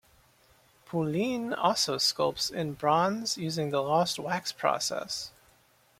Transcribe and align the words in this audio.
Poulin 0.87 1.53
also 1.53 1.97
sculpts 1.97 2.51
in 2.51 2.73
bronze, 2.73 3.37
using 3.37 3.69
the 3.69 3.81
lost 3.83 4.17
wax 4.17 4.51
process. 4.51 5.29